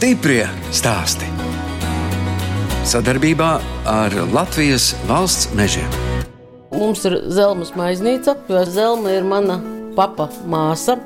[0.00, 1.26] Stiprie stāsti.
[2.88, 3.48] Sadarbībā
[3.84, 5.90] ar Latvijas valsts mežiem.
[6.72, 9.58] Mums ir zelmas maiznīca, jo zelma ir mana
[9.98, 10.96] papa māsa.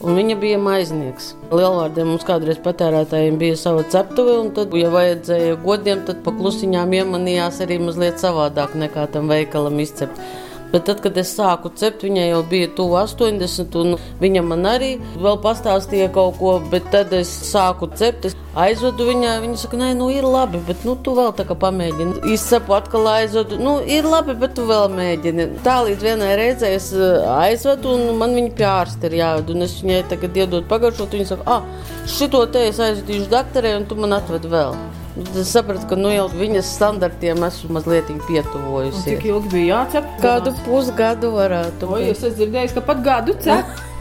[0.00, 1.34] Viņa bija maiznieks.
[1.52, 7.60] Lielvārdiem mums kādreiz patērētājiem bija sava ceptuve, un tad, ja vajadzēja godiem, tad paklusiņām iemanījās
[7.66, 10.24] arī mazliet savādāk nekā tam veikalam izcept.
[10.72, 14.94] Bet tad, kad es sāku cept, viņai jau bija tuvu 80, un viņa man arī
[15.20, 18.30] vēl pastāstīja kaut ko, bet tad es sāku cept.
[18.30, 21.56] Es aizvedu viņai, viņa saka, nē, nu ir labi, bet nu, tu vēl tā kā
[21.60, 22.22] pamēģini.
[22.32, 25.48] Izcepu atkal aizvedu, nu ir labi, bet tu vēl mēģini.
[25.66, 29.68] Tā līdz vienai reizei es eh, aizvedu, un man viņa pie ārsta ir jāved, un
[29.68, 34.00] es viņai tagad iedod pagaršot, viņa saka, ah, šito te es aizvedīšu dakterē, un tu
[34.00, 34.76] man atved vēl.
[35.12, 39.04] Es sapratu, ka nu, jau viņas standartiem esmu mazliet pietuvojusies.
[39.04, 40.06] Cik ilgi bija jācep?
[40.22, 42.04] Kādu pusgadu varētu būt?
[42.14, 43.74] Es esmu dzirdējis, ka pat gadu cep.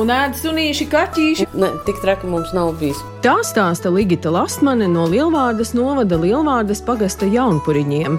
[0.00, 1.46] un ēd sunīši, kaķīši.
[1.58, 3.00] Ne, tik traki mums nav bijis.
[3.22, 8.18] Tā stāsta Ligita Lastmane no Lielvārdas novada Lielvārdas pagasta jaunpuriņiem.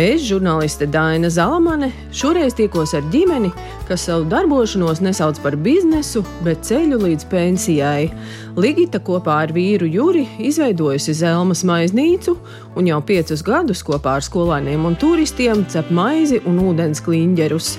[0.00, 3.52] Es, žurnāliste Daina Zalamane, šoreiz tikos ar ģimeni,
[3.88, 8.10] kas savu darbošanos nesauc par biznesu, bet ceļu līdz pensijai.
[8.58, 12.36] Ligita kopā ar vīru Juri izveidojusi Zelmas maiznīcu
[12.76, 17.74] un jau piecus gadus kopā ar skolēniem un turistiem cep maizi un ūdens kliņģerus.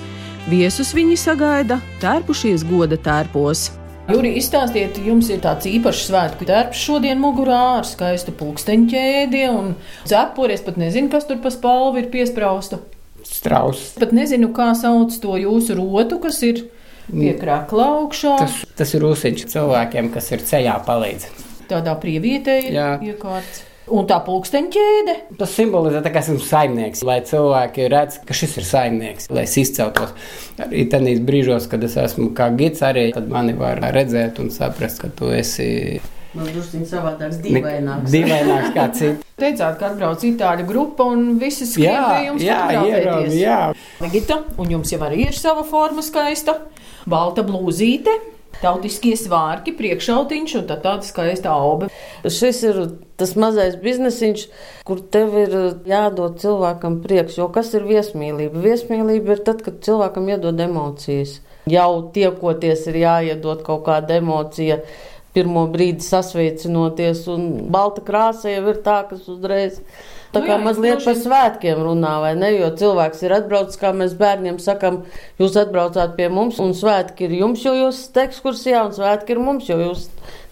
[0.50, 3.68] Viesus viņi sagaida tērpušies goda tērpos.
[4.10, 9.76] Juri, izstāstiet, jums ir tāds īpašs svētku tērps šodien mugurā ar skaistu pulksteņķēdi un
[10.10, 10.56] cepuri.
[10.58, 12.80] Es pat nezinu, kas tur pa spalvu ir piesprausta.
[13.22, 13.94] Strauss.
[14.02, 16.64] Pat nezinu, kā sauc to jūsu rotu, kas ir
[17.06, 18.34] pie krākla augšā.
[18.42, 21.30] Tas, tas ir ūsiņš cilvēkiem, kas ir ceļā palīdz.
[21.70, 22.82] Tādā prievietē ir
[23.14, 23.68] iekārts.
[23.90, 25.14] Un tā pulksteņķēde?
[25.40, 30.12] Tas simbolizē, ka esmu saimnieks, lai cilvēki redz, ka šis ir saimnieks, lai es izceltos.
[30.62, 35.10] Arī tādīs brīžos, kad es esmu kā gids, arī mani var redzēt un saprast, ka
[35.10, 35.98] tu esi.
[36.32, 38.14] Man druskuļi savādāks, dīvaināks.
[38.14, 39.26] Dīvaināks kā cits.
[39.42, 42.44] Teicāt, ka atbrauc itāļu grupa un visi skrien pie jums
[43.34, 43.58] jā.
[44.00, 46.60] Ligita, un jums jau arī ir sava forma skaista.
[47.10, 48.14] Balta blūzīte,
[48.60, 51.88] tautiskie svārki, priekšautiņš un tā tāda skaista auga.
[52.26, 52.80] Šis ir
[53.20, 54.44] tas mazais biznesiņš,
[54.88, 55.56] kur tev ir
[55.88, 57.38] jādod cilvēkam prieks.
[57.40, 58.62] Jo kas ir viesmīlība?
[58.66, 61.38] Viesmīlība ir tad, kad cilvēkam iedod emocijas.
[61.70, 64.80] Jau tiekoties ir jāiedod kaut kāda emocija.
[65.32, 69.80] Pirmo brīdi sasveicinoties, un balta krāsa jau ir tā, kas uzreiz
[70.32, 72.48] Tā nu kā jā, mazliet par svētkiem runā, vai ne?
[72.54, 75.02] Jo cilvēks ir atbraucis, kā mēs bērniem sakam,
[75.40, 79.42] jūs atbraucāt pie mums, un svētki ir jums, jo jūs esat ekskursijā, un svētki ir
[79.44, 80.08] mums, jo jūs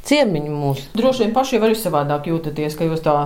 [0.08, 0.84] ciemiņi mūs.
[1.00, 3.16] Droši vien paši arī savādāk jūtaties, ka jūs tā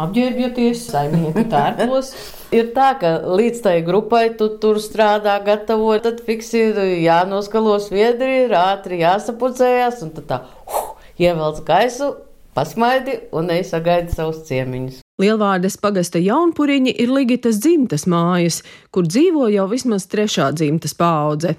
[0.00, 2.14] apģērbjaties, saimnieku tērpos.
[2.56, 8.46] ir tā, ka līdz tai grupai tu tur strādā, gatavo, tad fiks ir jānoskalo sviedri,
[8.46, 10.87] ir ātri jāsapucējās, un tad tā, uh,
[11.18, 12.14] ievelc gaisu,
[12.54, 15.02] pasmaidi un ej sagaidi savus ciemiņus.
[15.18, 18.62] Lielvārdes pagasta jaunpuriņi ir Ligitas dzimtas mājas,
[18.94, 21.56] kur dzīvo jau vismaz trešā dzimtas paudze.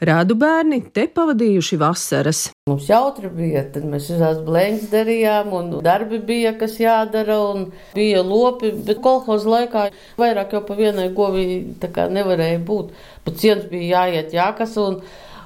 [0.00, 2.38] Rādu bērni te pavadījuši vasaras.
[2.70, 8.22] Mums jautri bija, tad mēs visās blēņas darījām, un darbi bija, kas jādara, un bija
[8.24, 9.82] lopi, bet kolhoza laikā
[10.22, 11.44] vairāk jau pa vienai govī
[11.82, 12.94] tā kā nevarēja būt.
[13.26, 15.02] Pat ciens bija jāiet jākas, un,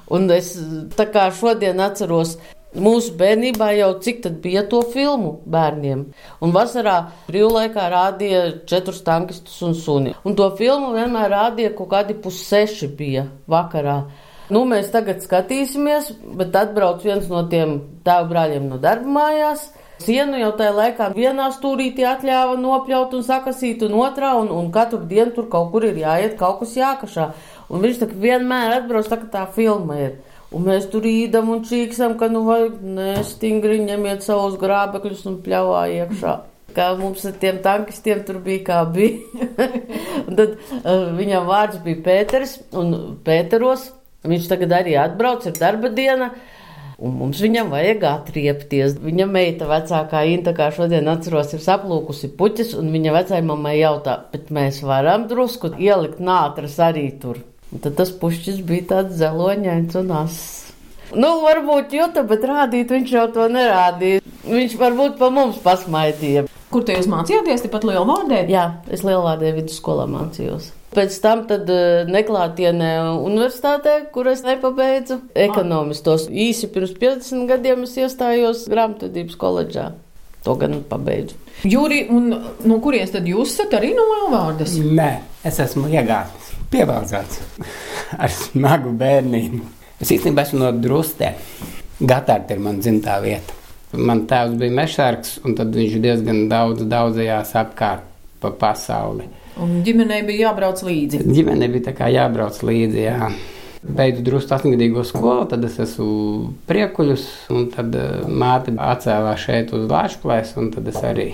[0.07, 0.53] un es
[0.95, 2.37] tā kā šodien atceros,
[2.75, 6.01] Mūsu bērnībā jau cik tad bija to filmu bērniem.
[6.43, 6.95] Un vasarā
[7.29, 10.15] brīvlaikā rādīja četrus tankistus un suni.
[10.27, 14.01] Un to filmu vienmēr rādīja kaut kādi pusseši bija vakarā.
[14.51, 19.69] Nu, mēs tagad skatīsimies, bet atbrauc viens no tiem tēva brāļiem no darba mājās.
[20.03, 24.99] Sienu jau tajā laikā vienā stūrītī atļāva nopļaut un sakasīt, un otrā, un, un katru
[25.07, 27.29] dienu tur kaut kur ir jāiet, kaut kas jākašā.
[27.71, 30.17] Un viņš tā vienmēr atbrauc, tā kā tā filma ir.
[30.53, 35.85] Un mēs tur īdam un čīksam, ka nu vajag nestingri ņemiet savus grābekļus un pļāvā
[36.01, 36.35] iekšā.
[36.75, 39.55] Kā mums ar tiem tankistiem tur bija, kā bija.
[40.37, 43.89] tad uh, viņam vārds bija Pēters, un Pēteros
[44.25, 46.29] viņš tagad arī atbrauc, ir darba diena.
[46.95, 48.95] Un mums viņam vajag atriepties.
[49.03, 54.21] Viņa meita, vecākā Inta, kā šodien atceros, ir saplūkusi puķis, un viņa vecai mammai jautā,
[54.31, 57.41] bet mēs varam drusku ielikt nātras arī tur.
[57.73, 60.65] Un tad tas pušķis bija tāds zeloņains un ass.
[61.13, 64.23] Nu, varbūt jūta, bet rādīt viņš jau to nerādīja.
[64.45, 66.45] Viņš varbūt pa mums pasmaidīja.
[66.73, 67.63] Kur te jūs mācījāties?
[67.65, 68.41] Tepat Lielvārdē?
[68.51, 70.71] Jā, es Lielvārdē vidusskolā mācījos.
[70.95, 76.29] Pēc tam tad uh, neklātienē universitātē, kur es nepabeidzu ekonomistos.
[76.31, 79.91] Īsi pirms 50 gadiem es iestājos grāmatvedības koledžā.
[80.47, 81.37] To gan pabeidzu.
[81.67, 82.31] Jūri, un
[82.67, 84.77] no kurienes tad jūs esat arī no Lielvārdas?
[84.79, 85.11] Nē,
[85.47, 87.41] es esmu iegājis pievaldzēts
[88.17, 89.61] ar smagu bērnību.
[90.01, 91.33] Es īstenībā esmu no Drustē.
[92.01, 93.55] Gatārta ir mana dzimtā vieta.
[93.95, 98.03] Man tēvs bija mešsargs, un viņš diezgan daudz daudzajās apkārt
[98.43, 99.29] pa pasauli.
[99.61, 101.21] Un ģimenei bija jābrauc līdzi.
[101.31, 103.29] Ģimenei bija jābrauc līdzi, jā.
[103.85, 109.85] Beidzu drusku astoņgadīgo skolu, tad es esmu priekuļus, un tad uh, māte atcēlās šeit uz
[109.91, 111.27] Lāčplēs, un tad es arī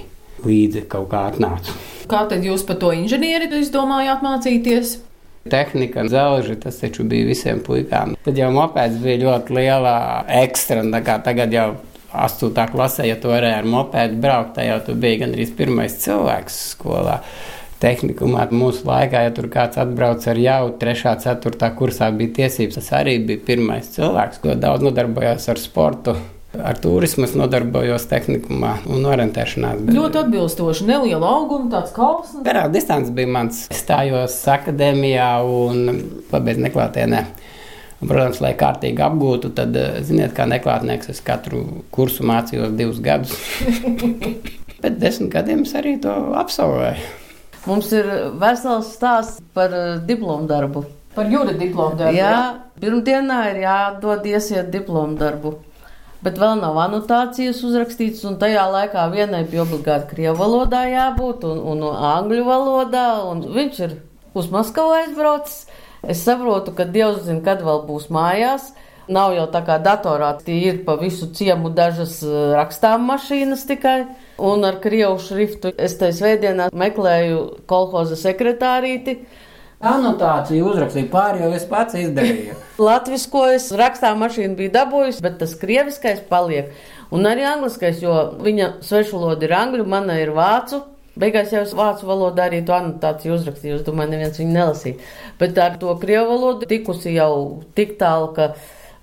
[0.46, 1.74] līdzi kaut kā atnācu.
[2.12, 4.98] Kā tad jūs par to inženieri izdomājāt mācīties?
[5.50, 8.14] Tehnika, zelži, tas taču bija visiem puikām.
[8.26, 9.96] Tad jau mopēds bija ļoti liela
[10.42, 11.72] ekstra, un tā kā tagad jau
[12.14, 12.52] 8.
[12.74, 17.22] klasē, ja tu varēji ar mopēdu braukt, tad jau tu biji gandrīz pirmais cilvēks skolā
[17.82, 18.46] tehnikumā.
[18.54, 21.16] Mūsu laikā, ja tur kāds atbrauc ar jau 3.
[21.26, 21.72] 4.
[21.80, 22.78] kursā, bija tiesības.
[22.78, 26.16] Tas arī bija pirmais cilvēks, ko daudz nodarbojās ar sportu.
[26.52, 29.86] Ar turismu es nodarbojos tehnikumā un orientēšanās.
[29.96, 30.88] Ļoti atbilstoši.
[30.90, 32.34] Neliela auguma, tāds kalns.
[32.44, 33.62] Garāk distance bija mans.
[33.72, 36.02] Stājos akadēmijā un
[36.32, 37.24] pabeidzu neklātienē.
[38.02, 41.64] Un, protams, lai kārtīgi apgūtu, tad, ziniet, kā neklātnieks, es katru
[41.94, 43.38] kursu mācījos divus gadus.
[44.82, 47.10] Bet desmit gadiem es arī to absolvēju.
[47.70, 48.08] Mums ir
[48.42, 49.72] vesels stāsts par
[50.04, 50.84] diplomu darbu.
[51.16, 52.18] Par jūra diplomu darbu.
[52.18, 52.38] Jā,
[52.82, 55.60] pirmdienā ir jādod iesiet diplomu darbu.
[56.22, 61.64] Bet vēl nav anotācijas uzrakstītas, un tajā laikā vienai bija obligāti krievu valodā jābūt, un,
[61.72, 63.96] un angļu valodā, un viņš ir
[64.38, 65.66] uz Maskavu aizbraucis.
[66.02, 68.72] Es saprotu, ka Dievs zina, kad vēl būs mājās.
[69.12, 72.20] Nav jau tā kā datorā, tie ir pa visu ciemu dažas
[72.56, 74.00] rakstām mašīnas tikai.
[74.42, 79.18] Un ar krievu šriftu es tajā svētdienā meklēju kolhoza sekretārīti.
[79.82, 82.56] Anotāciju uzrakstīju pāri, jo es pats izdarīju.
[82.88, 83.26] Latvijas
[83.56, 86.70] es rakstā mašīnu biju dabūjusi, bet tas krieviskais paliek.
[87.12, 88.14] Un arī angliskais, jo
[88.46, 90.84] viņa svešvaloda ir angļu, mana ir vācu.
[91.20, 93.80] Beigās jau es vācu valodā arī to anotāciju uzrakstīju.
[93.80, 95.10] Es domāju, neviens viņu nelasīja.
[95.42, 97.34] Bet ar to krievu valodu tikusi jau
[97.76, 98.54] tik tālu, ka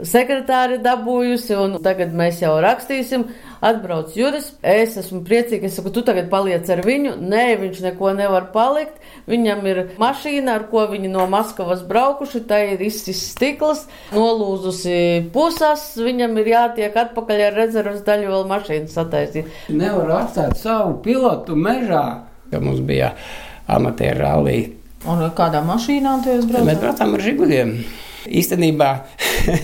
[0.07, 3.27] sekretāri dabūjusi, un tagad mēs jau rakstīsim.
[3.65, 7.17] Atbrauc Juris, es esmu priecīga, es saku, tu tagad paliec ar viņu.
[7.19, 9.01] Nē, viņš neko nevar palikt.
[9.29, 13.85] Viņam ir mašīna, ar ko viņi no Maskavas braukuši, tā ir izsis stikls,
[14.15, 19.53] nolūzusi pusas, viņam ir jātiek atpakaļ ar rezerves daļu vēl mašīnu sataisīt.
[19.75, 22.05] Nevar atstāt savu pilotu mežā,
[22.53, 23.13] ka mums bija
[23.69, 24.59] amatieru rallī.
[25.09, 26.69] Un kādā mašīnā tu esi braucis?
[26.71, 27.75] Mēs braucām ar žiguļiem.
[28.27, 28.89] Īstenībā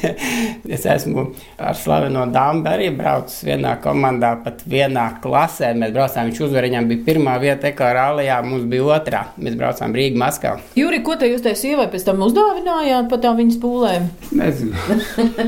[0.76, 1.26] es esmu
[1.58, 5.72] ar slaveno dāmu arī braucis vienā komandā, pat vienā klasē.
[5.78, 9.24] Mēs braucām, viņš uzvarēja, viņam bija pirmā vieta ekorālijā, mums bija otrā.
[9.42, 10.62] Mēs braucām Rīgā, Maskavā.
[10.78, 14.08] Jūri, ko te jūs tai sievai pēc tam uzdāvinājāt par tām viņas pūlēm?
[14.38, 14.74] Nezinu.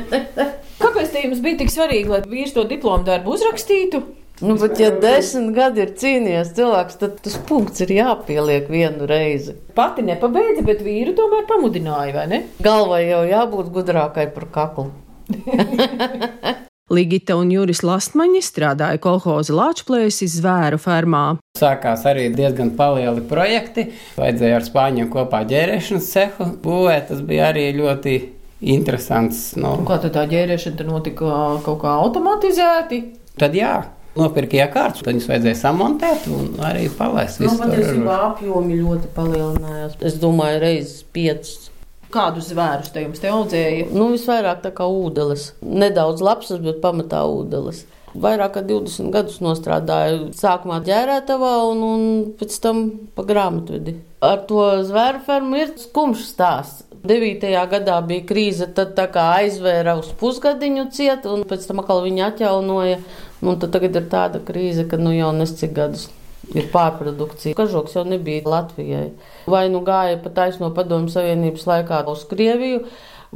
[0.83, 4.03] Kāpēc jums bija tik svarīgi, lai vīrs to diplomu darbu uzrakstītu?
[4.41, 9.55] Nu, bet, ja desmit gadi ir cīnījies cilvēks, tad tas punkts ir jāpieliek vienu reizi.
[9.77, 12.43] Pati nepabeidza, bet vīru tomēr pamudināja, vai ne?
[12.61, 14.91] Galvai jau jābūt gudrākai par kaklu.
[16.97, 21.25] Ligita un Juris Lastmaņi strādāja kolhoza Lāčplēsis zvēru fermā.
[21.59, 23.89] Sākās arī diezgan lieli projekti.
[24.21, 27.09] Vajadzēja ar spāņiem kopā ģērēšanas cehu būvēt.
[27.09, 28.21] Tas bija arī ļoti
[28.69, 29.57] interesants.
[29.57, 29.81] Nu.
[29.81, 33.03] Un kā tā ģērēšana notika kaut kā automatizēti?
[33.37, 33.75] Tad jā,
[34.19, 37.41] nopirka iekārtas, tad viņas vajadzēja samontēt un arī palaist.
[37.45, 39.99] Nu, patiesībā apjomi ļoti palielinājās.
[40.11, 41.71] Es domāju, reizes piecas.
[42.15, 43.91] Kādus zvērus te jums te audzēja?
[43.93, 45.51] Nu, visvairāk tā kā ūdeles.
[45.61, 47.85] Nedaudz lapsas, bet pamatā ūdeles.
[48.17, 50.31] Vairāk kā 20 gadus strādāju.
[50.37, 52.05] Sākumā ģērētavā un, un
[52.39, 52.87] pēc tam
[53.17, 53.99] pa grāmatvedi.
[54.25, 56.87] Ar to zvēru fermu ir skumjš stāsts.
[57.07, 57.45] 9.
[57.71, 62.33] gadā bija krīze, tad tā kā aizvēra uz pusgadiņu ciet, un pēc tam atkal viņa
[62.33, 62.97] atjaunoja.
[63.45, 66.09] Nu, tad tagad ir tāda krīze, ka nu jau nescik gadus
[66.55, 67.57] ir pārprodukcija.
[67.59, 69.11] Kažoks jau nebija Latvijai.
[69.51, 72.85] Vai nu gāja pa taisno padomu Savienības laikā uz Krieviju,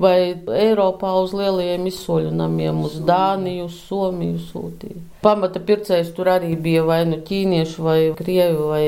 [0.01, 0.17] vai
[0.61, 5.03] Eiropā uz lielajiem izsoļu namiem, uz Dāniju, uz Somiju sūtīja.
[5.25, 8.87] Pamata pircējs tur arī bija vai nu ķīnieši, vai krievi, vai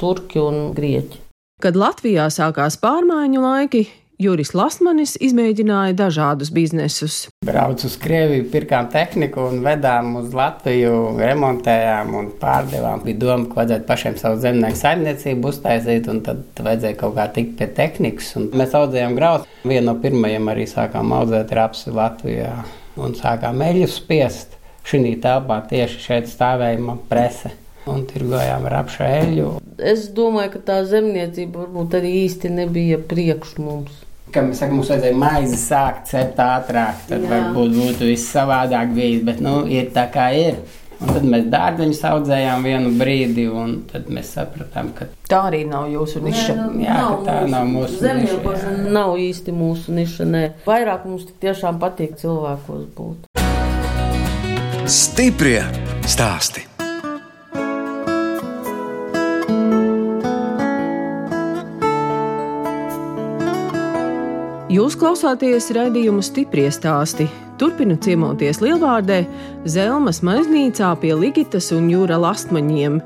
[0.00, 1.22] turki un grieķi.
[1.64, 3.84] Kad Latvijā sākās pārmaiņu laiki,
[4.20, 7.16] Juris Lasmanis izmēģināja dažādus biznesus.
[7.46, 13.02] Braucu uz Krieviju, pirkām tehniku un vedām uz Latviju, remontējām un pārdevām.
[13.06, 17.58] Bija doma, ka vajadzētu pašiem savu zemnieku saimniecību uztaisīt, un tad vajadzēja kaut kā tikt
[17.58, 18.30] pie tehnikas.
[18.38, 19.50] Un mēs audzējām graudu.
[19.66, 22.54] Vienu no pirmajiem arī sākām audzēt rapsi Latvijā
[23.02, 24.56] un sākām eļļus spiest.
[24.84, 27.54] Šī telpā tieši šeit stāvēja prese
[27.90, 29.50] un tirgojām ar apšēļu.
[29.92, 34.00] Es domāju, ka tā zemniecība varbūt arī īsti nebija priekš mums.
[34.34, 37.28] Kā mēs sakām, mums vajadzēja maizi sākt cept ātrāk, tad Jā.
[37.30, 40.58] varbūt būtu viss savādāk bijis, bet nu, ir tā kā ir.
[41.04, 45.88] Un tad mēs dārzeņus audzējām vienu brīdi, un tad mēs sapratām, ka tā arī nav
[45.92, 46.54] jūsu niša.
[46.54, 48.92] Nē, nu, jā, nav tā mūsu, nav mūsu zemniekošana.
[48.98, 50.28] Nav īsti mūsu niša.
[50.30, 50.44] Nē.
[50.68, 53.32] Vairāk mums tiešām patīk cilvēkos būt.
[54.84, 55.60] Stiprie
[56.08, 56.73] stāsti.
[64.74, 67.28] Jūs klausāties raidījumu stipri stāstī.
[67.60, 69.20] Turpinu ciemoties Lielvārdē,
[69.70, 72.96] Zelmas maiznīcā pie Ligitas un Jūra lastmaņiem.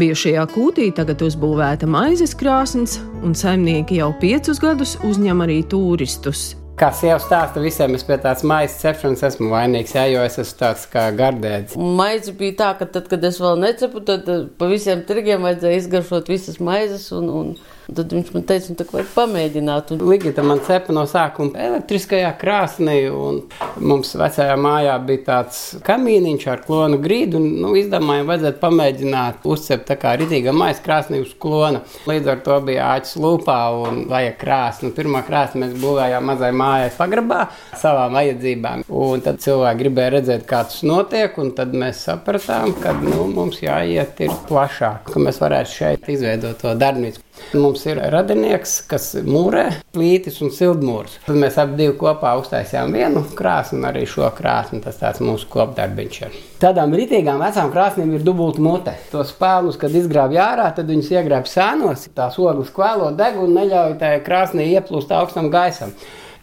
[0.00, 6.56] Bijušajā kūtī tagad uzbūvēta maizes krāsns, un saimnieki jau piecus gadus uzņem arī turistus.
[6.80, 10.58] Kā sieva stāsta visiem, es pie tādas maizes cepšanas esmu vainīgs, jā, jo es esmu
[10.64, 11.78] tāds kā gardēds.
[11.78, 15.84] Maize bija tā, ka tad, kad es vēl necepu, tad eh, pa visiem tirgiem vajadzēja
[15.84, 17.06] izgaršot visas maizes.
[17.14, 17.54] Un, un
[17.88, 19.92] tad viņš man teica, nu, tā vajag pamēģināt.
[19.94, 20.04] Un...
[20.08, 23.42] Ligita man cepa no sākuma elektriskajā krāsnī, un
[23.82, 29.88] mums vecajā mājā bija tāds kamīniņš ar klonu grīdu, un nu, izdomājām, vajadzētu pamēģināt uzcept
[29.90, 31.82] tā kā ritīga maisa krāsnī uz klona.
[32.08, 34.92] Līdz ar to bija āķis lūpā un vajag krāsni.
[34.96, 37.42] Pirmā krāsni mēs būvējām mazai mājai pagrabā
[37.80, 38.86] savām vajadzībām.
[38.94, 43.60] Un tad cilvēki gribēja redzēt, kā tas notiek, un tad mēs sapratām, ka nu, mums
[43.64, 47.23] jāiet ir plašāk, ka mēs varētu šeit izveidot to darbnīcu.
[47.54, 49.64] Mums ir radinieks, kas mūrē
[49.94, 51.16] plītis un sildmūrus.
[51.26, 54.80] Tad mēs abi divi kopā uztaisījām vienu krāsni un arī šo krāsni.
[54.82, 56.36] Tas tāds mūsu kopdarbiņš ir.
[56.62, 58.94] Tādām ritīgām vecām krāsnīm ir dubulta mute.
[59.12, 62.08] Tos spēlus, kad izgrābj ārā, tad viņus iegrābj sēnos.
[62.14, 65.94] Tās ogles kvēlo deg un neļauj tajā krāsnī ieplūst augstam gaisam.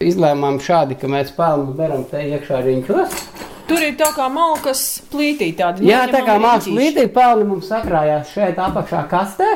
[0.02, 3.20] Izlēmām šādi, ka mēs pelnu darām te iekšā riņķos.
[3.68, 4.80] Tur ir tā kā malkas
[5.12, 5.52] plītī.
[5.56, 6.72] Tāda Jā, tā kā riņķīša.
[6.74, 9.52] plītī pelni mums sakrājās šeit apakšā kastē.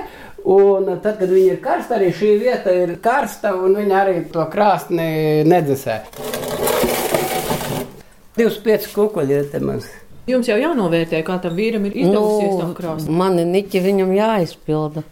[0.47, 4.45] Un tad, kad viņi ir karsti, arī šī vieta ir karsta, un viņi arī to
[4.53, 5.97] krāsni nedzesē.
[8.37, 9.89] 25 kukuļi ir te mums.
[10.31, 13.09] Jums jau jānovērtē, kā tam vīram ir izdevusies tam krāsam.
[13.11, 15.05] Nu, mani niķi viņam jāizpilda.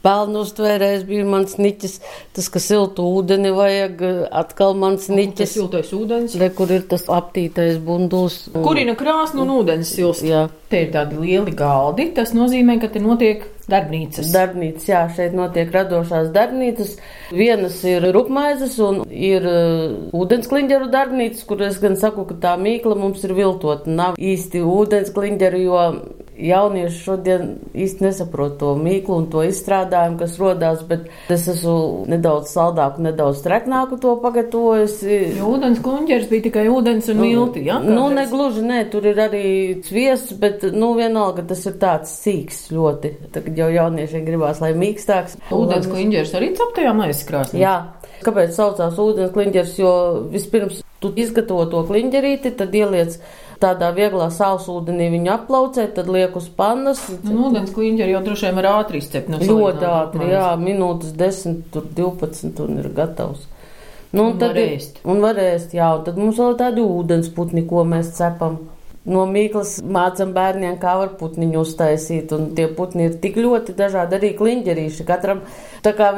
[0.00, 1.98] Pelnu uztvērējs bija mans niķis,
[2.32, 3.98] tas, ka siltu ūdeni vajag,
[4.40, 5.50] atkal mans Tas niķis.
[5.58, 6.38] siltais ūdens.
[6.40, 8.46] Re, kur ir tas aptītais bunduls?
[8.54, 10.24] Kurina krāsnu un ūdens silst.
[10.24, 10.46] Jā.
[10.72, 12.08] Te ir tādi lieli galdi.
[12.16, 14.30] Tas nozīmē, ka te notiek darbnīcas.
[14.34, 16.96] Darbnīcas, jā, šeit notiek radošās darbnīcas.
[17.34, 22.98] Vienas ir rupmaizes un ir uh, ūdenskliņģeru darbnīcas, kur es gan saku, ka tā mīkla
[22.98, 23.90] mums ir viltota.
[23.90, 25.84] Nav īsti ūdenskliņģeru, jo
[26.48, 32.52] jaunieši šodien īsti nesaprot to mīklu un to izstrādājumu, kas rodās, bet es esmu nedaudz
[32.54, 35.20] saldāku, nedaudz treknāku to pagatavojusi.
[35.38, 37.64] Jo ūdens kuņģers bija tikai ūdens un milti.
[37.68, 37.78] Ja?
[37.82, 38.18] Nu, Kādreiz.
[38.20, 39.46] negluži, nē, tur ir arī
[39.86, 43.14] sviests, bet, nu, vienalga tas ir tāds sīks ļoti.
[43.34, 45.38] Tagad jau jauniešiem gribās, lai mīkstāks.
[45.54, 47.64] Ūdens kuņģers arī captajā maizes krāsnī.
[47.64, 47.76] Jā.
[48.24, 49.76] Kāpēc saucās ūdens kliņģers?
[49.80, 49.92] Jo
[50.32, 53.16] vispirms tu izgatavo to kliņģerīti, tad ieliec
[53.60, 57.02] tādā vieglā sāls ūdenī viņu aplaucē, tad liek uz pannas.
[57.22, 61.62] Nu, ūdens kuņģeri jau droši vien var ātri izcept no Ļoti ātri, jā, minūtes 10,
[61.72, 63.46] tur 12 un ir gatavs.
[64.12, 64.96] Nu, Un tad var ir- ēst.
[65.04, 68.58] Un var ēst, jā, un tad mums vēl ir tādi ūdensputni, ko mēs cepam.
[69.08, 74.18] No mīklas mācām bērniem, kā var putniņu uztaisīt, un tie putni ir tik ļoti dažādi,
[74.18, 75.06] arī kliņģerīši.
[75.08, 75.40] Katram,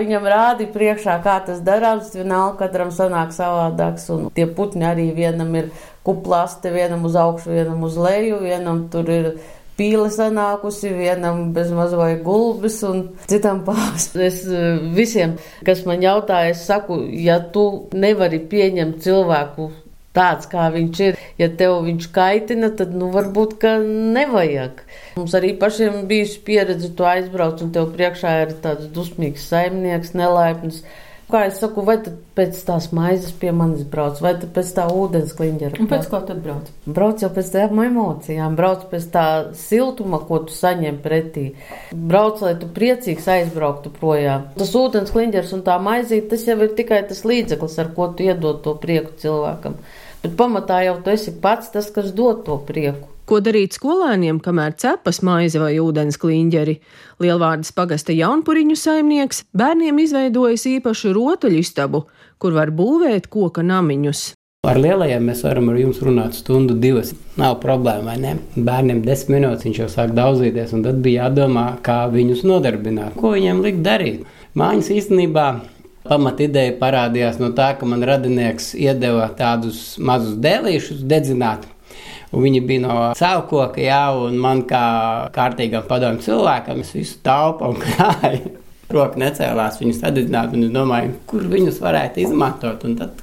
[0.01, 5.55] viņam rādi priekšā, kā tas darāms, vienalga katram sanāk savādāks, un tie putni arī vienam
[5.55, 5.71] ir
[6.03, 9.31] kuplāste, vienam uz augšu, vienam uz leju, vienam tur ir
[9.79, 14.11] pīle sanākusi, vienam bez maz vai gulbis un citam pāris.
[14.19, 19.71] Es eh, visiem, kas man jautā, es saku, ja tu nevari pieņemt cilvēku
[20.17, 24.83] tāds, kā viņš ir, ja tev viņš kaitina, tad, nu, varbūt, ka nevajag.
[25.17, 30.83] Mums arī pašiem bijusi pieredze, tu aizbrauc un tev priekšā ir tāds dusmīgs saimnieks, nelaipns.
[31.33, 34.85] Kā es saku, vai tad pēc tās maizes pie manis brauc, vai tad pēc tā
[34.93, 35.79] ūdens kliņģera?
[35.81, 36.67] Un pēc kā tad brauc?
[36.85, 39.25] Brauc jau pēc tām emocijām, brauc pēc tā
[39.57, 41.47] siltuma, ko tu saņem pretī.
[41.97, 44.51] Brauc, lai tu priecīgs aizbrauktu projām.
[44.59, 48.29] Tas ūdens kliņģers un tā maizīt, tas jau ir tikai tas līdzeklis, ar ko tu
[48.29, 49.81] iedod to prieku cilvēkam.
[50.21, 53.12] Bet pamatā jau tu esi pats tas, kas dod to prieku.
[53.23, 56.75] Ko darīt skolēniem, kamēr cepas maize vai ūdens kliņģeri?
[57.23, 62.03] Lielvārdas pagasta jaunpuriņu saimnieks bērniem izveidojis īpašu rotaļistabu,
[62.43, 64.33] kur var būvēt koka namiņus.
[64.67, 67.13] Ar lielajiem mēs varam ar jums runāt stundu, divas.
[67.39, 68.35] Nav problēma, vai ne?
[68.55, 73.33] Bērniem desmit minūtes viņš jau sāk daudzīties, un tad bija jādomā, kā viņus nodarbināt, ko
[73.37, 74.27] viņiem likt darīt.
[74.59, 75.47] Mājas īstenībā
[76.07, 81.67] pamat ideja parādījās no tā, ka man radinieks iedeva tādus mazus dēlīšus dedzināt.
[82.33, 84.85] Un viņi bija no cēloka, jā, un man kā
[85.35, 88.59] kārtīgam padomu cilvēkam, es visu taupu un krāju.
[88.93, 92.85] Roka necēlās viņus sadedzināt, un es domāju, kur viņus varētu izmantot.
[92.89, 93.23] Un tad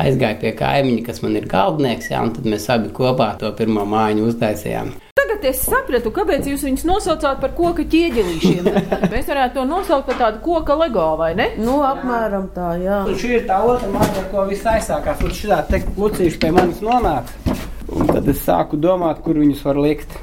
[0.00, 3.84] aizgāju pie kaimiņa, kas man ir galdnieks, jā, un tad mēs abi kopā to pirmo
[3.88, 4.94] mājiņu uztaisījām.
[5.20, 8.68] Tagad es sapratu, kāpēc jūs viņus nosaucāt par koka ķieģelīšiem.
[9.12, 11.50] Mēs varētu to nosaukt par tādu koka lego, vai ne?
[11.60, 13.02] Nu, apmēram tā, jā.
[13.04, 15.20] Un šī ir tā otra māja, ar ko viss aizsākās.
[15.26, 17.49] Un šī tā te lucīša pie manis nonāca.
[17.90, 20.18] Un tad es sāku domāt, kur viņus var likt.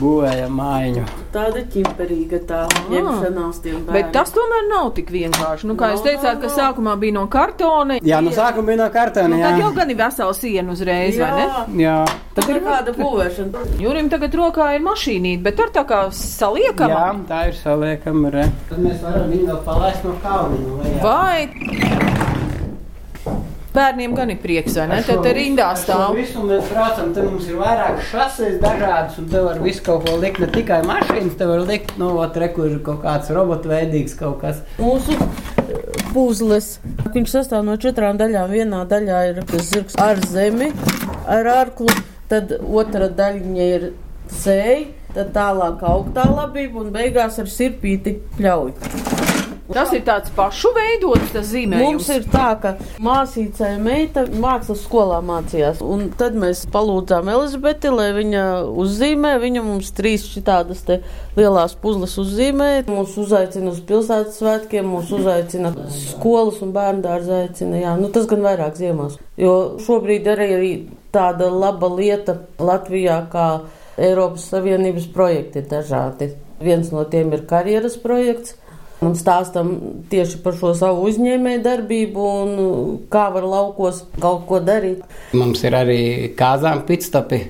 [0.00, 1.02] Būvējam mājiņu.
[1.34, 3.90] Tāda ķimperīga tā ņemšanās tiem bērniem.
[3.92, 5.66] Bet tas tomēr nav tik vienkārši.
[5.68, 6.54] Nu, kā jūs Nav, teicāt, ka nav.
[6.56, 7.98] sākumā bija no kartona.
[8.00, 9.28] Jā, no sākuma bija no kartona.
[9.34, 9.50] Nu, jā.
[9.50, 11.44] tad jau gan ir vesela siena uzreiz, vai ne?
[11.44, 11.98] Jā, jā.
[12.38, 13.66] tad ir kāda būvēšana.
[13.84, 16.96] Jurim tagad rokā ir mašīnīte, bet tur tā kā saliekama.
[16.96, 18.32] jā, tā ir saliekama.
[18.38, 18.48] Re.
[18.72, 20.56] Tad mēs varam viņu vēl palaist no kalna.
[21.04, 21.50] Vai
[23.74, 25.00] bērniem gan ir prieks, vai ne?
[25.06, 26.14] Tad te rindā stāv.
[26.18, 30.16] Visu mēs braucam, te mums ir vairāk šaseis dažādas, un te var visu kaut ko
[30.22, 33.72] likt, ne tikai mašīnas, te var likt, nu, ot, re, kur ir kaut kāds robotu
[33.72, 34.62] veidīgs kaut kas.
[34.80, 35.16] Mūsu
[36.14, 36.78] puzles.
[37.14, 38.50] Viņš sastāv no četrām daļām.
[38.50, 40.70] Vienā daļā ir tas zirgs ar zemi,
[41.30, 41.90] ar ārklu,
[42.30, 43.90] tad otra daļiņa ir
[44.40, 44.84] sēja,
[45.14, 49.19] tad tālāk augtā labība un beigās ar sirpīti pļauj.
[49.70, 51.86] Tas ir tāds pašu veidots, tas zīmējums.
[51.86, 52.72] Mums ir tā, ka
[53.02, 58.44] māsīcai meita mākslas skolā mācījās, un tad mēs palūdzām Elizabeti, lai viņa
[58.82, 59.36] uzzīmē.
[59.44, 61.00] Viņa mums trīs šitādas te
[61.38, 62.70] lielās puzles uzzīmē.
[62.90, 67.78] Mūs uzaicina uz pilsētas svētkiem, mūs uzaicina skolas un bērnu dārza aicina.
[67.80, 69.20] Jā, nu tas gan vairāk ziemās.
[69.40, 70.64] Jo šobrīd arī ir
[71.14, 73.48] tāda laba lieta Latvijā, kā
[74.00, 76.32] Eiropas Savienības projekti ir dažādi.
[76.60, 78.56] Viens no tiem ir karjeras projekts.
[79.00, 79.72] Un stāstam
[80.12, 82.50] tieši par šo savu uzņēmēju darbību un
[83.12, 85.00] kā var laukos kaut ko darīt.
[85.32, 86.00] Mums ir arī
[86.36, 87.46] kāzām pitstopi.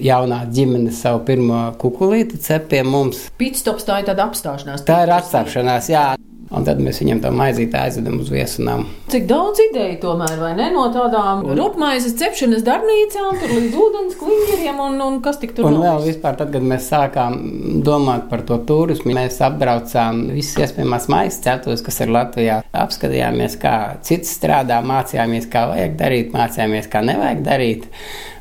[0.00, 3.26] Jaunā ģimene savu pirmo kukulīti cep pie mums.
[3.36, 4.86] Pitstops tā ir tāda apstāšanās.
[4.88, 6.06] Tā ir atstākšanās, jā.
[6.52, 8.84] Un tad mēs viņam to maizīti aizvedam uz viesunām.
[9.08, 10.66] Cik daudz ideju tomēr, vai ne?
[10.74, 15.78] No tādām rupmaizes cepšanas darbnīcām, tur līdz ūdens kliņģeriem un, un kas tik tur Un
[15.80, 17.38] vēl vispār, tad, kad mēs sākām
[17.86, 22.60] domāt par to turismu, mēs apbraucām visas iespējamās maisa ceptuves, kas ir Latvijā.
[22.84, 27.88] Apskatījāmies, kā cits strādā, mācījāmies, kā vajag darīt, mācījāmies, kā nevajag darīt.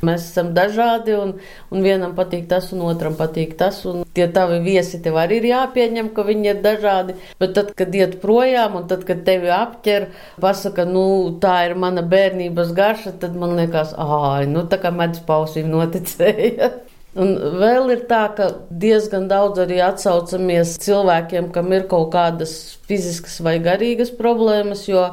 [0.04, 1.38] Mēs esam dažādi, un,
[1.72, 3.80] un vienam patīk tas, un otram patīk tas.
[3.88, 7.16] Un tie tavi viesi tev arī ir jāpieņem, ka viņi ir dažādi.
[7.40, 10.08] Bet tad, kad iet projām, un tad, kad tevi apķer,
[10.44, 11.06] pasaka, nu,
[11.44, 16.74] tā ir mana bērnības garša, tad man liekas, ah, nu, tā kā medus pausīm noticēja.
[17.14, 18.48] Un vēl ir tā, ka
[18.82, 22.56] diezgan daudz arī atsaucamies cilvēkiem, kam ir kaut kādas
[22.90, 25.04] fiziskas vai garīgas problēmas, jo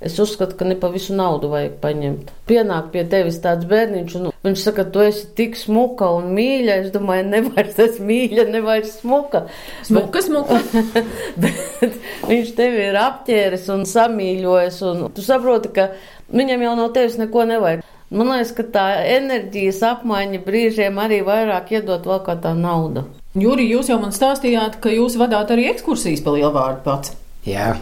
[0.00, 2.32] es uzskatu, ka ne pa visu naudu vajag paņemt.
[2.48, 6.78] Pienāk pie tevis tāds bērniņš, un viņš saka, tu esi tik smuka un mīļa.
[6.84, 9.46] Es domāju, nevar tas mīļa, nevar smuka.
[9.86, 10.60] Smuka, smuka.
[11.42, 15.90] Bet viņš tevi ir apķēris un samīļojis, un tu saproti, ka
[16.32, 17.84] viņam jau no tevis neko nevajag.
[18.06, 18.84] Man liekas, ka tā
[19.16, 23.02] enerģijas apmaiņa brīžiem arī vairāk iedot vēl kā tā nauda.
[23.34, 27.16] Juri, jūs jau man stāstījāt, ka jūs vadāt arī ekskursijas pa lielvārdu pats.
[27.46, 27.74] Jā.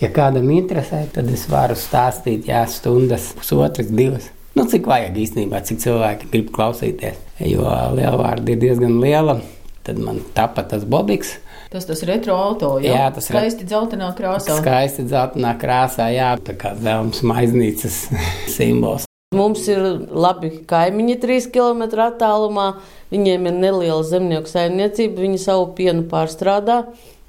[0.00, 4.30] Ja kādam interesē, tad es varu stāstīt, jā, stundas, pusotras, divas.
[4.56, 7.18] Nu, cik vajag īstenībā, cik cilvēki grib klausīties.
[7.44, 9.38] Jo lielvārda ir diezgan liela,
[9.86, 11.36] tad man tapa tas bobiks.
[11.70, 14.56] Tas tas retro auto, jā, Jā, tas re- skaisti dzeltenā krāsā.
[14.58, 18.00] Skaisti dzeltenā krāsā, jā, tā kā vēlams maiznīcas
[18.56, 19.04] simbols.
[19.36, 19.78] Mums ir
[20.10, 22.72] labi kaimiņi, trīs km attālumā.
[23.14, 26.80] Viņiem ir neliela zemnieku saimniecība, viņi savu pienu pārstrādā.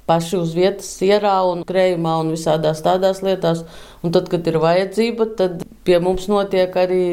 [0.06, 3.62] Paši uz vietas, sierā un krējumā un visādās tādās lietās.
[4.02, 7.04] Un tad, kad ir vajadzība, tad pie mums notiek arī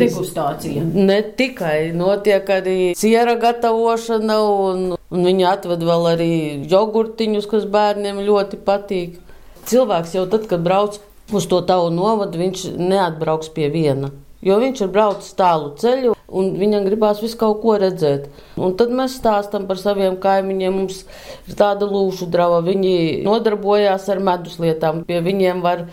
[0.00, 0.84] Degustācija.
[0.96, 6.32] Ne tikai notiek arī siera gatavošana, un, un viņi atved vēl arī
[6.72, 9.20] jogurtiņus, kas bērniem ļoti patīk.
[9.68, 10.96] Cilvēks jau tad, kad brauc
[11.32, 14.12] uz to tavu novadu, viņš neatbrauks pie viena.
[14.44, 18.28] Jo viņš ir braucis tālu ceļu, un viņam gribās visu kaut ko redzēt.
[18.60, 20.76] Un tad mēs stāstām par saviem kaimiņiem.
[20.76, 21.02] Mums
[21.48, 25.04] ir tāda lūšu drava, viņi nodarbojās ar medus lietām.
[25.08, 25.86] Pie viņiem var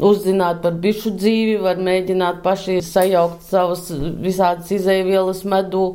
[0.00, 3.90] uzzināt par bišu dzīvi, var mēģināt paši sajaukt savas
[4.24, 5.94] visādas izēvielas medū.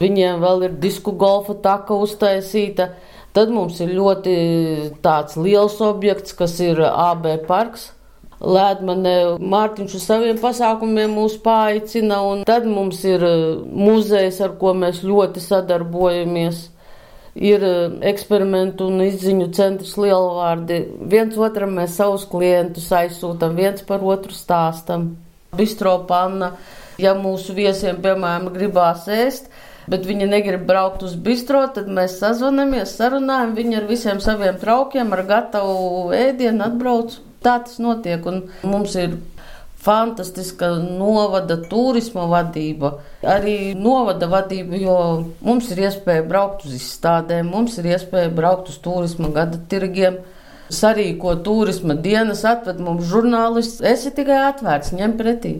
[0.00, 2.90] Viņiem vēl ir disku golfa taka uztaisīta.
[3.36, 4.34] Tad mums ir ļoti
[5.04, 7.90] tāds liels objekts, kas ir AB parks.
[8.36, 14.74] Lēdmanē Mārtiņš uz saviem pasākumiem mūs paaicina, un tad mums ir eh, muzejs, ar ko
[14.76, 16.66] mēs ļoti sadarbojamies.
[17.36, 20.82] Ir eh, eksperimentu un izziņu centrs lielvārdi.
[21.08, 25.14] Viens otram mēs savus klientus aizsūtam, viens par otru stāstam.
[25.56, 26.52] Bistro panna,
[27.00, 29.48] ja mūsu viesiem, piemēram, gribās ēst,
[29.88, 35.14] bet viņi negrib braukt uz bistro, tad mēs sazvanamies, sarunājam, viņi ar visiem saviem traukiem,
[35.16, 37.16] ar gatavu ēdienu atbrauc.
[37.46, 39.12] Tā tas notiek, un mums ir
[39.86, 44.96] fantastiska novada turisma vadība, arī novada vadība, jo
[45.46, 50.18] mums ir iespēja braukt uz izstādēm, mums ir iespēja braukt uz turisma gada tirgiem.
[50.74, 53.78] Sarīko turisma dienas, atved mums žurnālists.
[53.86, 55.52] Esi tikai atvērts, ņem pretī.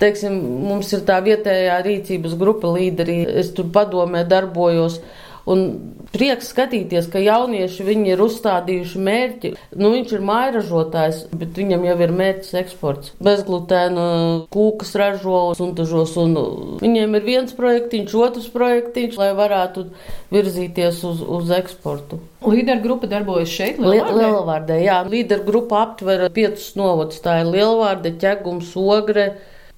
[0.00, 5.02] Teiksim, mums ir tā vietējā rīcības grupa līderī, es tur padomē darbojos.
[5.48, 5.64] Un
[6.12, 9.52] prieks skatīties, ka jaunieši viņi ir uzstādījuši mērķi.
[9.80, 13.12] Nu, viņš ir mājražotājs, bet viņam jau ir mērķis eksports.
[13.24, 14.06] Bezglutēna
[14.52, 16.16] kūkas ražo un dažos.
[16.20, 16.36] Un
[16.82, 19.86] viņiem ir viens projektiņš, otrs projektiņš, lai varētu
[20.34, 22.20] virzīties uz, uz eksportu.
[22.48, 24.18] Līderu grupa darbojas šeit, Lielvārdē?
[24.22, 24.98] Lielvārdē, jā.
[25.08, 27.22] Līderu grupa aptver piecus novadus.
[27.24, 29.30] Tā ir Lielvārde, Ķegums, Ogre,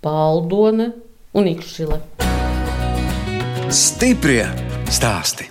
[0.04, 0.92] Paldone
[1.36, 2.02] un Ikšķile.
[3.70, 4.44] Stiprie
[4.90, 5.49] stāsti.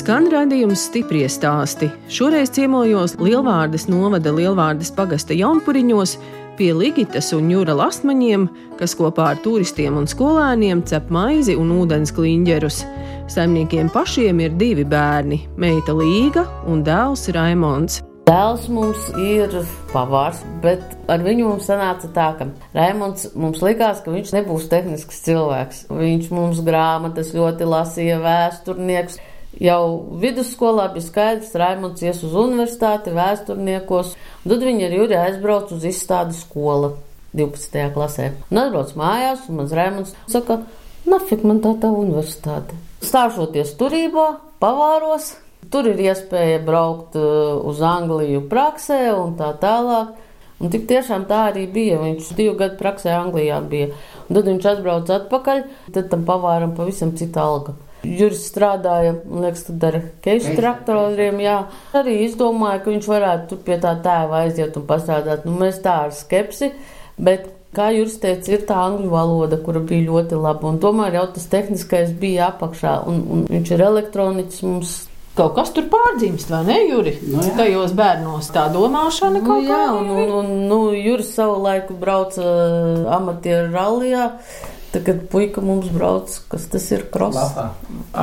[0.00, 1.86] Skan redzējums stiprie stāsti.
[2.10, 6.16] Šoreiz ciemojos Lielvārdas novada Lielvārdas pagasta jaunpuriņos
[6.58, 8.48] pie Ligitas un Jūra lastmaņiem,
[8.80, 12.82] kas kopā ar turistiem un skolēniem cep maizi un ūdens kliņģerus.
[13.30, 18.02] Saimniekiem pašiem ir divi bērni- meita Līga un dēls Raimons.
[18.30, 19.54] Dēls mums ir
[19.90, 25.18] pavārs, bet ar viņu mums sanāca tā, ka Raimons mums likās, ka viņš nebūs tehnisks
[25.24, 25.80] cilvēks.
[25.90, 29.18] Viņš mums grāmatas ļoti lasīja, vēsturnieks.
[29.58, 29.80] Jau
[30.22, 34.14] vidusskolā bija skaidrs, ka Raimons ies uz universitāti, vēsturniekos.
[34.46, 36.94] Tad viņi ar Juriju aizbrauca uz izstādi skolu
[37.34, 37.90] 12.
[37.98, 38.30] klasē.
[38.46, 40.62] Un atbrauc mājās, un mans Raimons saka,
[41.02, 42.78] nafik man tā tā universitāte.
[43.02, 45.32] Stāšoties turībā, pavāros,
[45.72, 50.16] tur ir iespēja braukt uz Angliju praksē un tā tālāk.
[50.60, 52.00] Un tik tiešām tā arī bija.
[52.02, 53.94] Viņš divu gadu praksē Anglijā bija.
[54.28, 55.62] Un tad viņš atbrauca atpakaļ,
[55.94, 57.76] tad tam pavāram pavisam cita alga.
[58.04, 61.56] Juris strādāja, man liekas, tad ar keisu traktoriem, jā.
[61.96, 65.44] Arī izdomāja, ka viņš varētu pie tā tēva aiziet un pastrādāt.
[65.48, 66.70] Nu, mēs tā ar skepsi,
[67.20, 70.72] bet, kā Juris teica, ir tā angļu valoda, kura bija ļoti laba.
[70.72, 74.98] Un tomēr jau tas tehniskais bija apakšā, un, un viņš ir elektroniķis mums.
[75.38, 77.14] Kaut kas tur pārdzimst, vai ne, Juri?
[77.30, 77.54] Nu, jā.
[77.60, 81.94] Tajos bērnos tā domāšana Nu, kaut jā, kā un, un, un nu, Juris savu laiku
[82.00, 84.26] brauca uh, amatieru rallijā.
[84.90, 87.38] Tagad puika mums brauc, kas tas ir kross.
[87.38, 87.68] Lapā.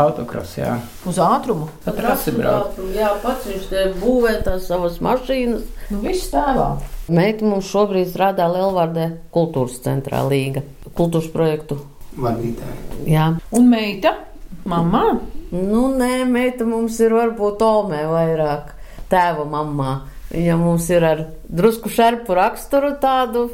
[0.02, 0.74] Autokros, jā.
[1.08, 1.70] uz ātrumu.
[1.86, 2.76] Pat rasi brauc.
[2.91, 5.63] Jā, pats viņš te būvē tās savas mašīnas.
[5.93, 6.74] Nu, viss tēvā.
[7.08, 10.65] Meita mums šobrīd strādā Lielvārdē kultūras centrā Līga.
[10.91, 11.80] Kultūras projektu.
[12.20, 13.08] Vadītāji.
[13.13, 13.30] Jā.
[13.56, 14.17] Un meita,
[14.67, 15.06] mamma,
[15.52, 18.74] Nu, nē, meita mums ir varbūt Omē vairāk
[19.12, 19.92] tēva mamā.
[20.28, 23.46] Viņa mums ir ar drusku šerpu raksturu tādu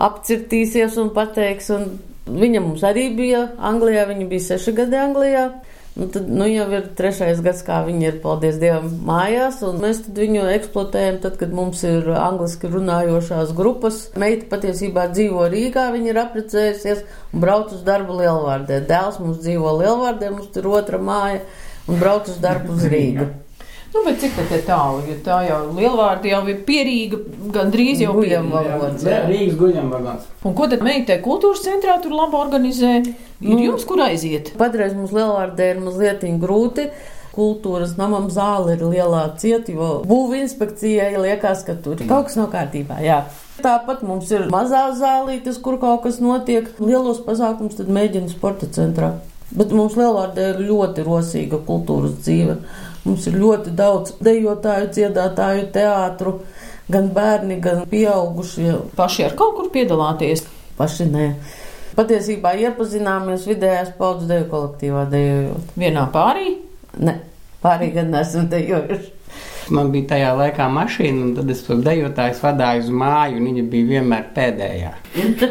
[0.00, 1.68] apcirtīsies un pateiks.
[1.74, 1.98] Un
[2.32, 5.44] viņa mums arī bija Anglijā, viņa bija seši gadi Anglijā.
[5.98, 9.56] Nu, tad nu, jau ir trešais gads, kā viņi ir, paldies Dievam, mājās.
[9.82, 14.04] Mēs viņu eksploatējam, tad, kad mums ir angliski runājošās grupas.
[14.14, 18.78] Meita patiesībā dzīvo Rīgā, viņa ir apprecējusies un brauc uz darbu Lielvārdē.
[18.86, 21.42] Dēls mums dzīvo Lielvārdē, mums tur otra māja
[21.90, 23.26] un brauc uz darbu uz Rīgu.
[23.94, 27.18] nu, bet cik tā tālu, jo tā jau lielvārdi jau ir pierīga,
[27.54, 29.22] gandrīz jau valods, Jā.
[29.28, 30.26] Rīgas guļam vagons.
[30.44, 32.96] Un ko tad meitai kultūras centrā tur labi organizē?
[33.40, 33.58] Ir Nu.
[33.58, 34.52] jums, kur aiziet?
[34.58, 36.88] Patreiz mums Lielvārdē ir mazliet grūti.
[37.38, 42.48] Kultūras namam zāle ir lielā cieta, jo būvniecības inspekcijai liekas, ka tur kaut kas nav
[42.50, 42.98] kārtībā.
[43.04, 43.20] Jā.
[43.62, 46.66] Tāpat mums ir mazā zālītes, kur kaut kas notiek.
[46.82, 49.12] Lielos pasākumus tad mēģina sporta centrā.
[49.54, 52.58] Bet mums Lielvārdē ir ļoti rosīga kultūras dzīve.
[53.08, 56.34] Mums ir ļoti daudz dejotāju, dziedātāju, teātru,
[56.92, 58.74] gan bērni, gan pieaugušie.
[58.98, 60.44] Paši ar kaut kur piedalāties.
[60.76, 61.28] Paši nē.
[61.98, 65.72] Patiesībā iepazināmies vidējās paudzes deju kolektīvā dejojot.
[65.80, 66.58] Vienā pārī.
[67.00, 67.16] Ne,
[67.64, 69.17] pārī gan nesam dejojuši.
[69.74, 73.64] Man bija tajā laikā mašīna, un tad es to dejotājs vadīju uz māju, un viņa
[73.72, 74.92] bija vienmēr pēdējā.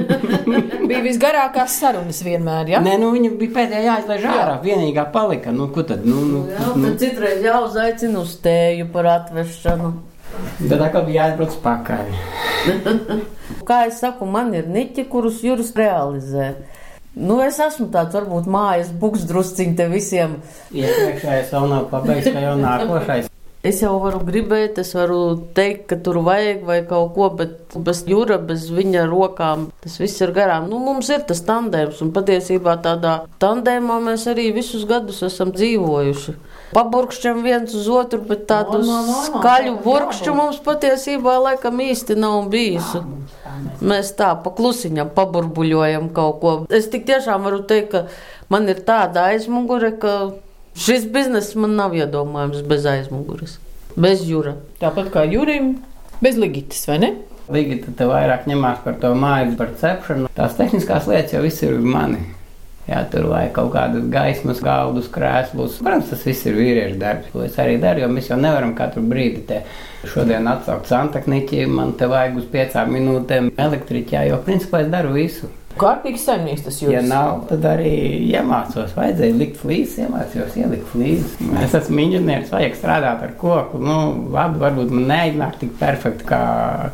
[0.88, 2.80] Bija visgarākās sarunas vienmēr, ja?
[2.84, 5.51] Nē, nu viņa bija pēdējā aizlaiž ārā, vienīgā palika.
[5.51, 6.06] Nu, ko tad?
[6.08, 6.86] Nu, nu, Jā, nu.
[6.86, 9.91] tad citreiz jāuzaicina uz tēju par atvešanu.
[10.62, 12.15] Tad atkal bija jāatbrauc pakaļ.
[13.67, 16.53] Kā es saku, man ir niķi, kurus jūras realizē.
[17.17, 20.38] Nu, es esmu tāds, varbūt mājas buks drusciņš te visiem.
[20.71, 23.32] Iepriekšējais vēl nav pabeigts, kā jau nākošais.
[23.67, 25.19] Es jau varu gribēt, es varu
[25.58, 30.23] teikt, ka tur vajag vai kaut ko, bet bez jūra, bez viņa rokām tas viss
[30.23, 30.69] ir garām.
[30.71, 36.38] Nu, mums ir tas tandēms, un patiesībā tādā tandēmā mēs arī visus gadus esam dzīvojuši.
[36.77, 42.17] Paburkšķam viens uz otru, bet tādu No, no, no, skaļu burkšķu mums patiesībā laikam īsti
[42.19, 42.95] nav bijis.
[43.82, 46.58] Mēs tā paklusiņam paburbuļojam kaut ko.
[46.71, 50.17] Es tik tiešām varu teikt, ka man ir tāda aizmugure, ka
[50.78, 53.58] šis bizness man nav iedomājams bez aizmugures,
[53.98, 54.56] bez jūra.
[54.82, 55.76] Tāpat kā Jurim,
[56.22, 57.12] bez ligitas, vai ne?
[57.54, 60.32] Līga tad te vairāk ņemās par to māju, par cepšanu.
[60.36, 62.26] Tās tehniskās lietas jau viss ir mani.
[62.88, 65.76] Jā, tur vajag kaut kādas gaismas, galdus, krēslus.
[65.84, 69.04] Protams, tas viss ir vīriešu darbs, ko es arī daru, jo mēs jau nevaram katru
[69.04, 69.58] brīdi te
[70.08, 75.52] šodien atsaukt santehniķi, man te vajag uz piecām minūtēm elektriķā, jo principā es daru visu.
[75.82, 76.92] Kārtīgs saimnieks tas jūs.
[76.94, 77.94] Ja nav, tad arī
[78.32, 78.96] iemācos.
[78.98, 81.38] Vajadzēja likt flīzes, iemācījos ielikt flīzes.
[81.63, 83.82] Es esmu inženieris, vajag strādāt ar koku.
[83.84, 83.98] Nu,
[84.34, 86.44] labi, varbūt man neiznāk tik perfekti kā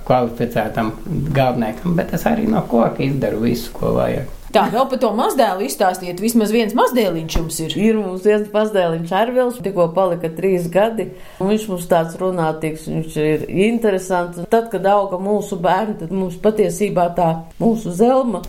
[0.07, 0.93] kvalificētam
[1.33, 4.31] galveniekam, bet es arī no koka izdaru visu, ko vajag.
[4.53, 6.19] Tā, vēl par to mazdēlu izstāstiet.
[6.21, 7.71] Vismaz viens mazdēliņš jums ir.
[7.87, 11.07] Ir mums viens mazdēliņš Arvils, tikko palika trīs gadi.
[11.39, 14.43] Viņš mums tāds runātīgs, viņš ir interesants.
[14.53, 18.43] Tad, kad auga mūsu bērni, tad mums patiesībā tā mūsu zelma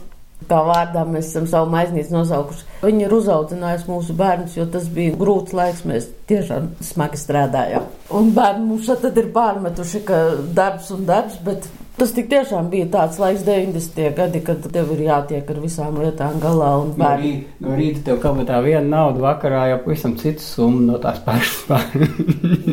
[0.48, 2.66] kā vārdā mēs esam savu maiznīcu nosaukuši.
[2.84, 5.84] Viņa ir uzaudzinājusi mūsu bērnus, jo tas bija grūts laiks.
[5.88, 7.88] Mēs tiešām smagi strādājām.
[8.14, 10.20] Un bērni mums tad ir pārmetuši, ka
[10.56, 14.10] darbs un darbs, bet tas tik tiešām bija tāds laiks, 90.
[14.16, 16.70] gadi, kad tev ir jātiek ar visām lietām galā.
[16.98, 20.84] No rīta, no rīta tev kaut kā tā viena nauda, vakarā jau pavisam citas summa
[20.88, 21.64] no tās pašas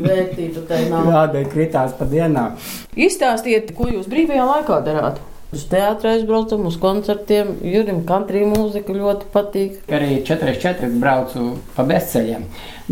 [0.07, 0.65] vērtība.
[0.69, 1.11] Tā nav.
[1.11, 2.57] Kādai kritās pa dienām.
[2.97, 5.21] Izstāstiet, ko jūs brīvajā laikā darāt?
[5.51, 7.57] Uz teātrī aizbraucam, uz koncertiem.
[7.67, 9.81] Jurim country mūzika ļoti patīk.
[9.91, 12.47] Arī 4-4 braucu pa bezceļiem,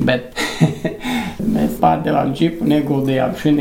[0.10, 0.36] bet
[1.56, 3.56] mēs pārdevām džipu un ieguldījām šī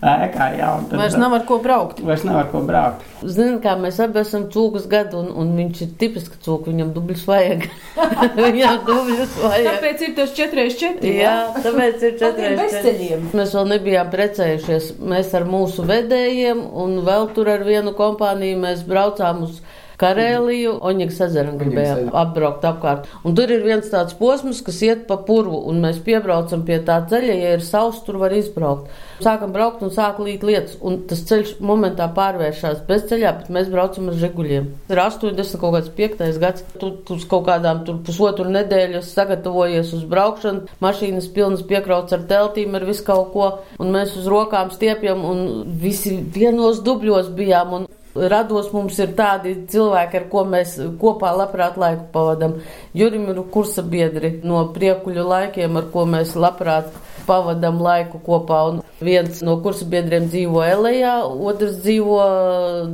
[0.00, 0.48] ēkā.
[0.58, 2.00] Jā, tad, vairs nav ar ko braukt.
[2.04, 3.04] Vairs nav ar ko braukt.
[3.22, 7.24] Ziniet, kā mēs abi esam cūkas gadu, un, un viņš ir tipiski cūka, viņam dubļus
[7.28, 7.66] vajag.
[8.44, 9.68] viņam dubļus vajag.
[9.70, 11.14] Tāpēc ir tas 4x4.
[11.16, 13.22] Jā, tāpēc ir 4x4.
[13.36, 14.92] Mēs vēl nebijām precējušies.
[15.14, 19.60] Mēs ar mūsu vedējiem un vēl tur ar vienu kompāniju mēs braucām uz
[20.00, 23.06] Karēliju, Oņģis ezeram gribēja apbraukt apkārt.
[23.24, 26.98] Un tur ir viens tāds posms, kas iet pa purvu, un mēs piebraucam pie tā
[27.08, 28.90] ceļa, ja ir sauss, tur var izbraukt.
[29.24, 33.70] Sākam braukt un sāk līt lietas, un tas ceļš momentā pārvēršas bez ceļā, bet mēs
[33.72, 34.68] braucam ar žiguļiem.
[34.92, 40.04] Ir 80 kaut kāds piektais gads, tu uz kaut kādām tur pusotru nedēļu sagatavojies uz
[40.10, 43.48] braukšanu, mašīnas pilnas piekrauts ar teltīm, ar visu kaut ko,
[43.80, 47.72] un mēs uz rokām stiepjam, un visi vienos dubļos bijām.
[47.80, 47.85] Un
[48.30, 52.58] rados mums ir tādi cilvēki, ar ko mēs kopā labprāt laiku pavadam.
[52.96, 56.90] Jurim ir kursa biedri no priekuļu laikiem, ar ko mēs labprāt
[57.26, 58.60] pavadam laiku kopā.
[58.70, 62.18] Un viens no kursa biedriem dzīvo Elejā, otrs dzīvo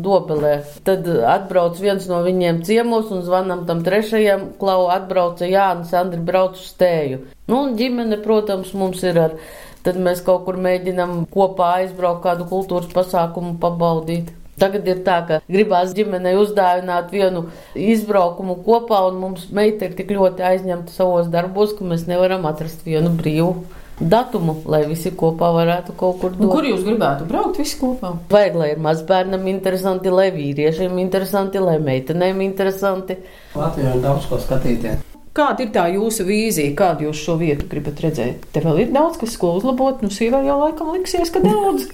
[0.02, 0.54] Dobelē.
[0.87, 6.58] Tad atbrauc viens no viņiem ciemos un zvanam tam trešajam, klau atbrauca Jānis, Andri brauc
[6.58, 7.22] uz stēju.
[7.50, 9.37] Nu, un ģimene, protams, mums ir ar.
[9.82, 14.30] Tad mēs kaut kur mēģinam kopā aizbraukt kādu kultūras pasākumu pabaudīt.
[14.60, 17.46] Tagad ir tā, ka gribās ģimenei uzdāvināt vienu
[17.78, 22.84] izbraukumu kopā, un mums meita ir tik ļoti aizņemta savos darbos, ka mēs nevaram atrast
[22.86, 23.54] vienu brīvu
[24.02, 26.52] datumu, lai visi kopā varētu kaut kur doties.
[26.52, 28.16] Kur jūs gribētu braukt visi kopā?
[28.32, 33.20] Vajag, lai ir mazbērnam interesanti, lai vīriešiem interesanti, lai meitenēm interesanti.
[33.56, 35.12] Latvijā ir daudz ko skatīties.
[35.32, 38.42] Kāda ir tā jūsu vīzija, kādu jūs šo vietu gribat redzēt?
[38.52, 41.86] Te vēl ir daudz, kas ko uzlabot, nu sīvai jau laikam liksies, ka daudz.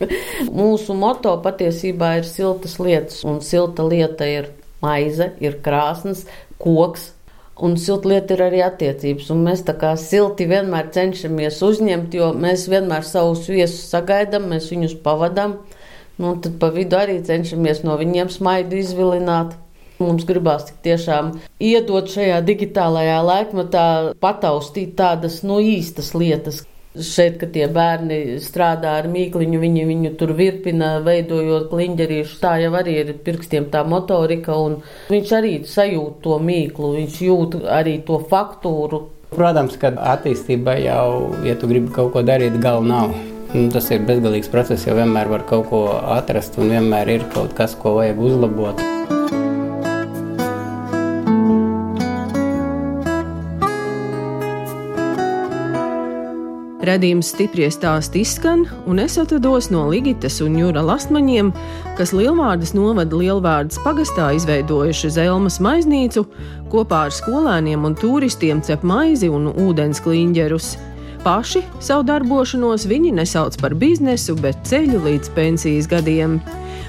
[0.60, 4.50] Mūsu moto patiesībā ir siltas lietas, un silta lieta ir
[4.84, 6.26] maize, ir krāsnes,
[6.60, 7.08] koks,
[7.64, 9.32] un silta lieta ir arī attiecības.
[9.32, 14.68] Un mēs tā kā silti vienmēr cenšamies uzņemt, jo mēs vienmēr savus viesus sagaidām, mēs
[14.74, 15.56] viņus pavadām,
[16.20, 19.56] nu, tad pa vidu arī cenšamies no viņiem smaidu izvilināt.
[20.02, 23.86] Mums gribās tik tiešām iedot šajā digitālajā laikmatā,
[24.22, 26.62] pataustīt tādas no nu, īstas lietas.
[26.92, 32.36] Šeit, kad tie bērni strādā ar mīkliņu, viņi viņu tur virpina, veidojot kliņģerīšu.
[32.42, 37.58] Tā jau arī ir pirkstiem tā motorika, un viņš arī sajūt to mīklu, viņš jūt
[37.80, 39.06] arī to faktūru.
[39.32, 43.20] Protams, ka attīstībā jau, ja tu gribi kaut ko darīt, galva nav.
[43.52, 45.82] Nu, tas ir bezgalīgs process, jo vienmēr var kaut ko
[46.18, 48.84] atrast, un vienmēr ir kaut kas, ko vajag uzlabot.
[56.82, 61.52] Radījums stipri stāsti izskan, un es atvados no Ligitas un Jūra Lastmaņiem,
[61.94, 66.24] kas Lielvārdas novada Lielvārdas pagastā izveidojuši Zelmas maiznīcu,
[66.72, 70.72] kopā ar skolēniem un turistiem cep maizi un ūdens kliņģerus.
[71.22, 76.40] Paši savu darbošanos viņi nesauc par biznesu, bet ceļu līdz pensijas gadiem.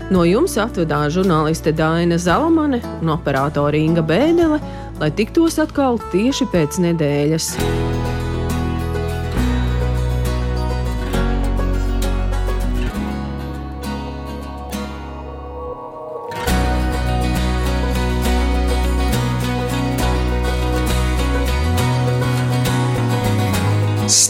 [0.09, 4.57] No jums atvedās žurnāliste Dāna Zalamane un operātore Inga Bēdelē,
[4.97, 7.53] lai tiktos atkal tieši pēc nedēļas.